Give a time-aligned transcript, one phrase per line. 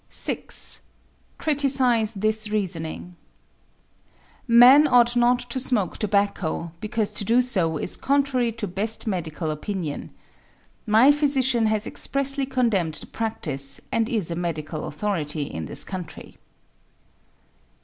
[0.09, 0.81] 6.
[1.37, 3.17] Criticise this reasoning:
[4.47, 9.51] Men ought not to smoke tobacco, because to do so is contrary to best medical
[9.51, 10.09] opinion.
[10.87, 16.39] My physician has expressly condemned the practise, and is a medical authority in this country.